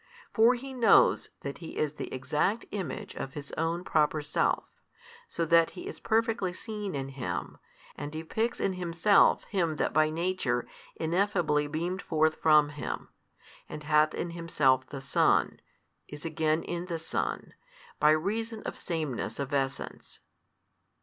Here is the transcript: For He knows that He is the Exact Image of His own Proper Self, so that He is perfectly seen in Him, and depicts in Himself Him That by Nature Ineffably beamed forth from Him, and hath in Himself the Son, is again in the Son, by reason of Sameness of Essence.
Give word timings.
For 0.33 0.55
He 0.55 0.73
knows 0.73 1.29
that 1.41 1.59
He 1.59 1.77
is 1.77 1.93
the 1.93 2.11
Exact 2.11 2.65
Image 2.71 3.13
of 3.13 3.33
His 3.35 3.51
own 3.55 3.83
Proper 3.83 4.23
Self, 4.23 4.63
so 5.27 5.45
that 5.45 5.71
He 5.77 5.85
is 5.85 5.99
perfectly 5.99 6.53
seen 6.53 6.95
in 6.95 7.09
Him, 7.09 7.59
and 7.95 8.11
depicts 8.11 8.59
in 8.59 8.73
Himself 8.73 9.43
Him 9.43 9.75
That 9.75 9.93
by 9.93 10.09
Nature 10.09 10.67
Ineffably 10.95 11.67
beamed 11.67 12.01
forth 12.01 12.37
from 12.37 12.69
Him, 12.69 13.09
and 13.69 13.83
hath 13.83 14.15
in 14.15 14.31
Himself 14.31 14.89
the 14.89 15.01
Son, 15.01 15.59
is 16.07 16.25
again 16.25 16.63
in 16.63 16.87
the 16.87 16.97
Son, 16.97 17.53
by 17.99 18.09
reason 18.09 18.63
of 18.63 18.75
Sameness 18.79 19.37
of 19.39 19.53
Essence. 19.53 20.21